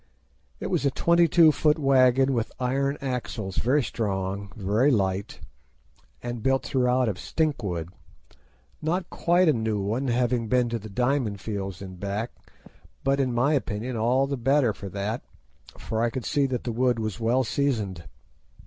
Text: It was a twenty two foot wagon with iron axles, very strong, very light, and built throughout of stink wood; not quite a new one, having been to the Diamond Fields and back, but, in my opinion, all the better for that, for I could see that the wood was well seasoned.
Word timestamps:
It 0.59 0.71
was 0.71 0.83
a 0.83 0.89
twenty 0.89 1.27
two 1.27 1.51
foot 1.51 1.77
wagon 1.77 2.33
with 2.33 2.51
iron 2.59 2.97
axles, 3.01 3.57
very 3.57 3.83
strong, 3.83 4.51
very 4.55 4.89
light, 4.89 5.41
and 6.23 6.41
built 6.41 6.63
throughout 6.63 7.07
of 7.07 7.19
stink 7.19 7.61
wood; 7.61 7.89
not 8.81 9.11
quite 9.11 9.47
a 9.47 9.53
new 9.53 9.79
one, 9.79 10.07
having 10.07 10.47
been 10.47 10.69
to 10.69 10.79
the 10.79 10.89
Diamond 10.89 11.39
Fields 11.39 11.83
and 11.83 11.99
back, 11.99 12.31
but, 13.03 13.19
in 13.19 13.31
my 13.31 13.53
opinion, 13.53 13.95
all 13.95 14.25
the 14.25 14.37
better 14.37 14.73
for 14.73 14.89
that, 14.89 15.21
for 15.77 16.01
I 16.01 16.09
could 16.09 16.25
see 16.25 16.47
that 16.47 16.63
the 16.63 16.71
wood 16.71 16.97
was 16.97 17.19
well 17.19 17.43
seasoned. 17.43 18.05